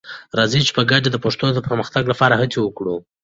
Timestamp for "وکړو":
2.61-2.95